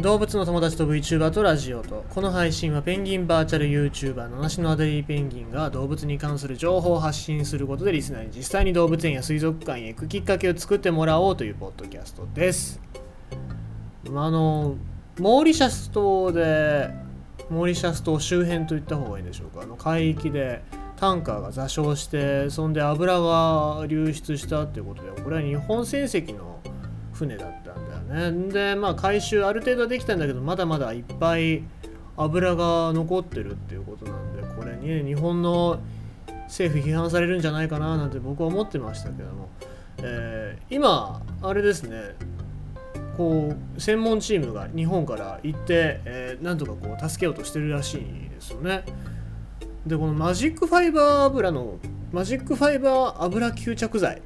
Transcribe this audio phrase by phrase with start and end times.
[0.00, 12.80] 動物の友達と VTuber とラジオとこの配信はペンギンバーチャル YouTuber 七種のアデリーペンギンが動物に関する情報を発信することでリスナーに実際に動物園や水族館へ行くきっかけを作ってもらおうというポッドキャストです。
[14.06, 14.76] あの
[15.18, 16.90] モーリシャス島で
[17.50, 19.64] モーリシャス島周辺といった方がいいんでしょうか。
[19.64, 20.62] あの海域で
[20.94, 26.60] タンカーが座礁してそんで油が流出したっていうことでこれは日本船籍の
[27.12, 28.52] 船だったんだよね。
[28.52, 31.62] でまあ回収ある程度はできたんだけどまだまだいっぱい
[32.16, 35.80] 油が残ってるっていうことなんでこれに、ね、日本の
[36.46, 39.48] 政府批判されるんじゃないかななんて僕は思ってましたけども、
[39.98, 42.16] えー、今あれですね
[43.16, 48.84] こう専門チームが日本から行って、えー、なんとかこう助けようとしてるらしいですよね。
[49.86, 51.78] でこのマジックファイバー油の
[52.12, 54.22] マジックファイバー油吸着剤。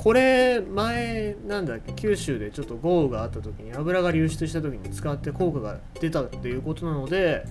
[0.00, 7.44] これ前なんだっけ九州でちょっと豪雨があった時に油が流出した時に使って効果が出たっていうことなので、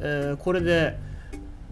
[0.00, 0.98] えー、これで、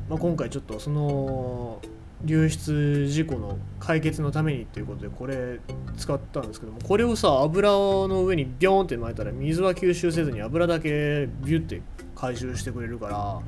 [0.09, 1.83] まあ、今回ちょっとその
[2.25, 5.61] 流出事故の解決のためにっていうことでこれ
[5.99, 11.83] 使ったんですけどもこれをさ油の上にビョーンって巻いたら水は吸収せずに油だけビュッて
[12.17, 13.43] 回収してくれるからあ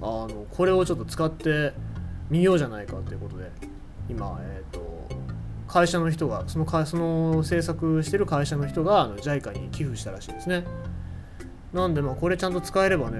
[0.00, 1.74] のこれをちょっと使って
[2.30, 3.50] みようじゃないかということで
[4.08, 4.90] 今えっ、ー、と
[5.70, 10.64] 会社の人がその会その制作してる会社の人があの JICA に寄付したらしいですね
[11.72, 13.18] なんでまあこれちゃんと使えればね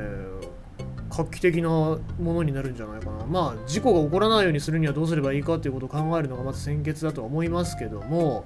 [1.10, 3.26] 画期的なものになるんじゃないかな。
[3.26, 8.44] まあ、事故が起こらないようにするにはどうすればいいかっていうことを考えるのがまず先決だとは思いますけども、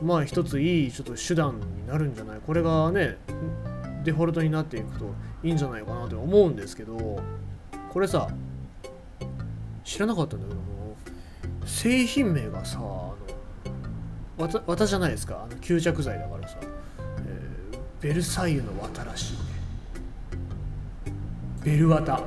[0.00, 3.18] まあ、一ついいちょっと手段になるんじゃないこれがね、
[4.04, 5.06] デフォルトになっていくと
[5.42, 7.20] いいんじゃないかなと思うんですけど、
[7.92, 8.28] これさ、
[9.82, 10.83] 知らなかったんだけども、
[11.64, 13.16] 製品名がさ、あの、
[14.36, 19.38] 綿綿じゃないですか、あの吸着剤だからさ、えー、ベルサイユの綿らしいね。
[21.64, 22.20] ベルワタ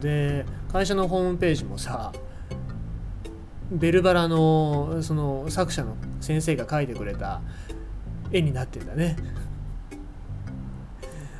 [0.00, 2.12] で会社のホームページもさ
[3.70, 7.40] ベルバラのその作者の先生が描いてくれた
[8.30, 9.16] 絵になってんだね。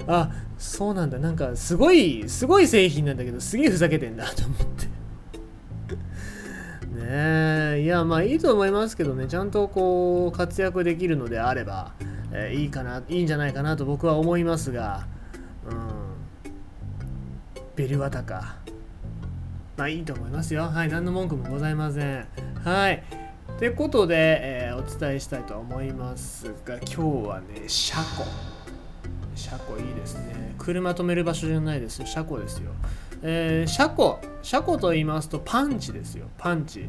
[0.09, 1.19] あそうなんだ。
[1.19, 4.76] なんかすごいすごい製品なんだけどすげえふざけてんだと思って。
[7.17, 11.95] ねいやまあいいと思いますけどねちゃんとこう活躍できるのであれば、
[12.33, 15.07] えー、いいかないいんじゃないかなと僕は思いますが
[15.69, 16.07] うん
[17.77, 18.57] ベルワタか。
[19.77, 20.63] まあいいと思いますよ。
[20.63, 22.27] はい、何の文句もございません。
[22.65, 23.05] はい。
[23.59, 28.25] ということで、えー、お伝えしたいと思いますが、今日はね、車庫。
[29.35, 30.55] 車庫いいですね。
[30.57, 32.03] 車止める場所じゃないです。
[32.07, 32.71] 車庫ですよ。
[33.29, 34.21] えー、車庫。
[34.41, 36.29] 車庫と言いますと、パンチですよ。
[36.39, 36.89] パンチ。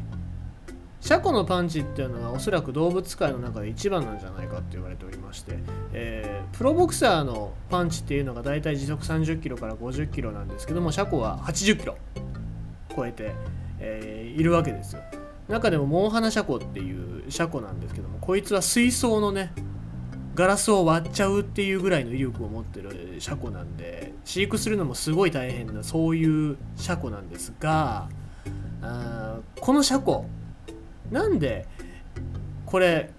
[1.00, 5.58] 車庫のパンチっていうのはおそらく動物界の中で一番なんじゃないかって言われておりまして、
[5.92, 11.96] えー、プロボクサーのパンチっていうのが大体時速30キロから50キロなんですけども車庫は80キロ
[12.96, 13.32] 超えて、
[13.78, 15.02] えー、いるわけですよ
[15.46, 19.52] 中でもモンハナ車庫っていう車庫なんですけどもこいつは水槽のね
[20.38, 28.08] ガラスを割っちゃうっていうぐらいの威力を持ってる車庫なんで飼育するのもすごい大変なそういう車庫なんですが
[28.80, 30.26] あこの車庫
[31.10, 31.66] なんで
[32.66, 33.10] これ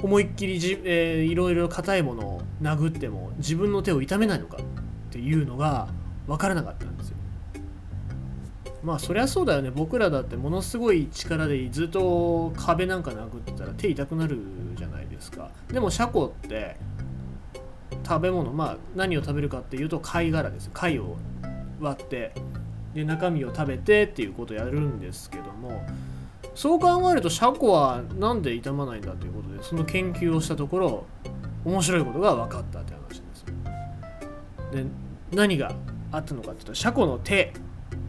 [0.00, 5.88] 思いっきりじ、えー、いろいろ硬いものを殴っても自分の手を痛めないのかっていうのが
[6.28, 7.16] 分からなかったんですよ。
[8.84, 14.38] まあそりゃそうだよね僕らだってものすごい力でずっと壁なんか殴ってたら手痛くなる
[14.76, 15.50] じゃないですか。
[15.68, 16.76] でもシャコって
[18.06, 20.70] 食べ物まあ何を食べるかっていうと貝殻です。
[20.72, 21.16] 貝を
[21.80, 22.32] 割って
[22.94, 25.82] で中身を食べてっていうことをやるんですけども
[26.54, 31.06] そう考えるとシャコは何で傷まないんだということでその研究をしたところ
[31.64, 33.44] 面白いことが分かったって話です。
[34.72, 34.84] で
[35.32, 35.74] 何が
[36.10, 37.52] あったのかっていうとシャコの手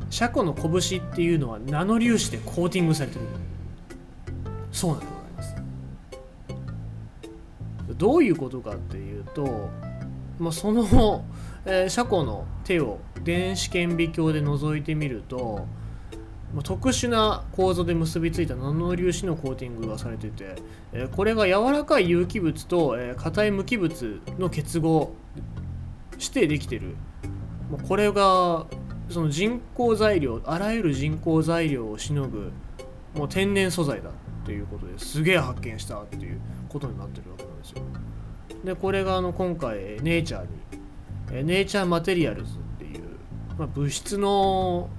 [0.09, 3.25] シャコの拳っていうのはナノ粒子でコーティングされてる。
[4.71, 5.18] そうなんでございます
[7.99, 9.69] どういうことかっていうと、
[10.39, 11.23] まあ、その、
[11.65, 15.67] えー、シャコの手を電子顕微鏡で覗いてみると
[16.53, 20.55] ま特殊な構造で結びついたナノ粒子のコーティングがされてて、
[20.93, 25.13] えこれが柔らかい有機物と、え硬い無機物の結合
[26.17, 26.95] してできてる。
[27.87, 28.65] これが
[29.09, 32.51] その人工材料あらゆる人工材料をしのぐ
[33.13, 34.09] もう天然素材だ
[34.43, 37.43] ということですげえ発見したっていうことになってるわけ。
[37.43, 37.83] なんですよ。
[38.63, 43.03] でこれがあの今回ネイチャーにネイチャーマテリアルズっていう、
[43.57, 44.89] まあ、物質の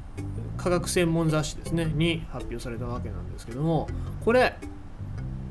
[0.56, 3.88] 科学専門雑誌ですねに発表されたわけなんですけども
[4.25, 4.55] これ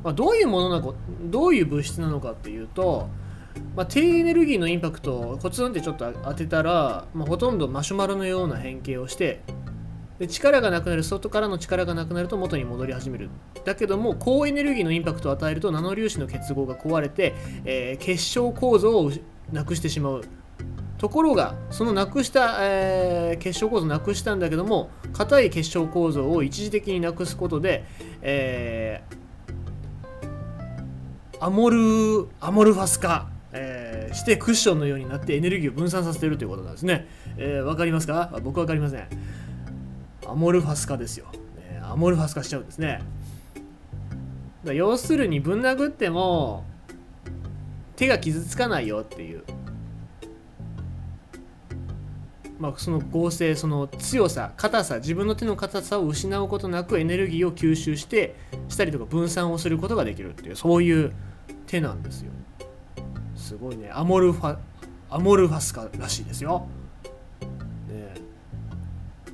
[0.03, 3.09] まあ、どういうものなのかどういう物質なのかっていうと、
[3.75, 9.41] まあ、低エネルギーのインパクトをコツンってちょっと当てたら、まあ、ほとんどマシュマロのような変形をして
[10.19, 13.29] で力がなくなる外からの力がなくなると元に戻り始める
[13.63, 17.33] だけども高エネルギーのインパクトを与えるとナノ粒子の結合が壊れて、
[17.63, 19.11] えー、結晶構造を
[19.51, 20.23] なくしてしまう
[20.97, 27.85] ところがそのなくした、えー、結晶構造をなくしたんだけども硬い結晶構造を一時的になくすことで、
[28.21, 37.07] えー、アモルアモルファス化、えー、してクッションのようになってエネルギーを分散させているということなんですね。
[37.37, 38.37] えー、分かりますか？
[38.43, 39.07] 僕分かりません。
[40.29, 41.27] アモルファス化ですよ。
[41.57, 43.01] えアモルファス化しちゃうんですね。
[44.65, 46.65] 要するにぶん殴っても
[47.95, 49.43] 手が傷つかないよっていう
[52.59, 58.35] まあ、その合成その強さ硬さ自分の手の硬さを失うことなくエネルギーを吸収して
[58.67, 61.13] したりとか分散をすることができるっていうそういう
[61.67, 62.31] 手なんですよ
[63.33, 64.57] すごいねアモルファ
[65.09, 66.67] アモルファスカらしいですよ、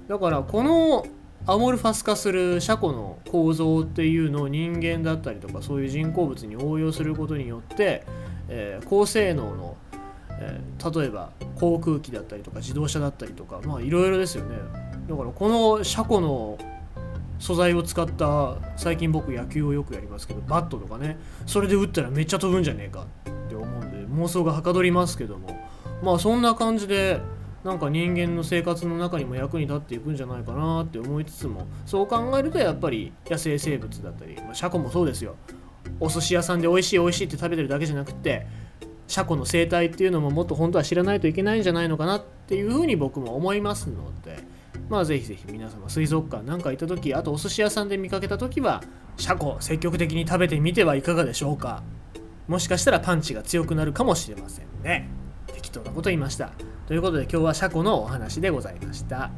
[0.08, 1.06] だからこの
[1.48, 8.04] アモルファス化する車庫の構造っていうのを人間だったりとかそういう人工物に応用することによって、
[8.50, 9.78] えー、高性能の
[10.38, 14.58] えー、例えば航空機だったりとか自動車だったりとかまあいろいろですよね。
[15.08, 16.58] だからこの車庫の
[17.40, 25.66] 素材を使った最近僕野球をよくやりますけどバットとかねそれで打ったらめっちゃ飛ぶんじゃねえかって思うんで妄想がはかどりますけども。
[26.04, 27.22] まあそんな感じで
[27.66, 35.36] なんか人間の生活の中にも役に立っていくんじゃないかなって思いつつもそう考えるとやっぱり野生生物だったり、まあ、車庫もそうですよ。
[36.00, 38.46] お寿司屋さんで美味しい美味しいって食べてるだけじゃなくて
[39.08, 44.38] 車庫の生態っていうのももっと本当は知らないといけないんじゃないのかなっていうふうに僕も思いますので
[44.90, 48.84] まあぜひぜひ皆様水族館なんか行った時あとお寿司屋さんで見かけた時は
[49.18, 51.82] 車庫積極的に食べてみてはいかがでしょうか。
[52.48, 55.10] もしかしたらパンチが強くなるかもしれませんね。
[55.48, 56.52] 適当なこと言いました。
[56.88, 59.32] ということで今日は車庫のお話でございました。